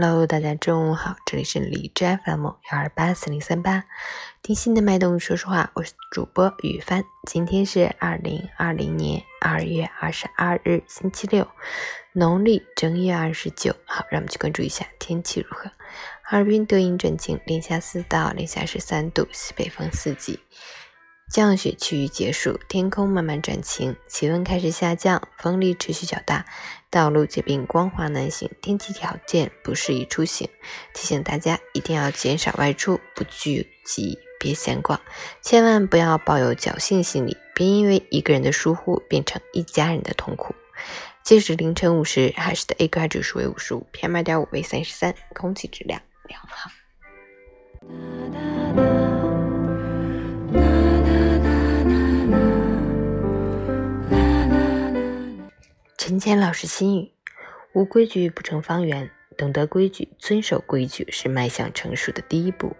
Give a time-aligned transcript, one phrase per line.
[0.00, 3.82] Hello，大家中午好，这里是李斋 FM 幺二八四零三八，
[4.42, 7.02] 听心的脉动，说实话，我是主播雨帆。
[7.26, 11.48] 今天是二零二零年二月二十二日，星期六，
[12.12, 13.74] 农历正月二十九。
[13.86, 15.68] 好，让我们去关注一下天气如何。
[16.22, 20.38] 哈尔滨多云转晴，零下四到零下十三度，西北风四级。
[21.28, 26.46] 降雪趋于结束，天空慢慢转晴，气温开始下降，风力持续较大，
[26.88, 30.48] 道路结冰，光滑难行，天气条件不适宜出行。
[30.94, 34.98] 提醒大家一定要减少外出，不聚集，别闲逛，
[35.42, 40.54] 千万不要抱有侥幸心理，别因为一个人的疏忽变成一家人的痛苦。
[41.22, 46.70] 截止凌晨五时，海市的 AQI 指数为五十五，PM 二点五为三十三，空气质量良好。
[56.08, 57.12] 陈谦老师心语：
[57.74, 62.74] 无规矩不成方圆，懂得规矩、遵守规矩是迈向成熟的第一步。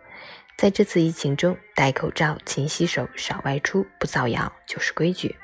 [0.57, 5.37] 在这次疫情中，戴口罩、勤洗手、少外出、不造谣就是规矩。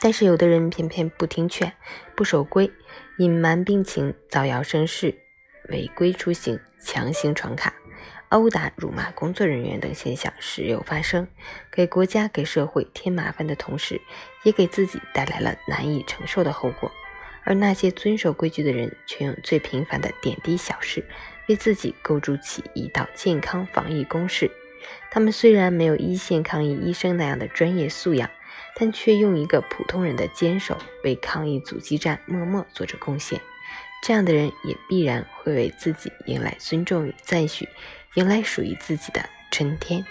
[0.00, 1.72] 但是有的人偏偏不听劝、
[2.16, 2.68] 不守规，
[3.18, 5.16] 隐瞒病情、造谣生事、
[5.68, 7.72] 违规出行、强行闯卡。
[8.30, 11.26] 殴打、辱骂工作人员等现象时有发生，
[11.70, 14.00] 给国家、给社会添麻烦的同时，
[14.44, 16.90] 也给自己带来了难以承受的后果。
[17.42, 21.04] 而那些遵守规矩的人，却用最平凡的点滴小事，
[21.48, 24.48] 为自己构筑起一道健康防疫公式。
[25.10, 28.30] 他们虽然没有一线抗疫医生那样的专业素养，
[28.76, 33.40] 但却用一个普通人的坚守，为抗疫阻击战默默做着贡献。
[34.02, 37.68] 这样的人也必然会为自己迎来尊重与赞许
[38.14, 40.04] 迎来属于自己的春天。